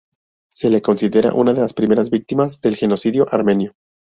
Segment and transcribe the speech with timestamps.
[0.51, 3.73] Se le considera una de las primeras víctimas del Genocidio Armenio.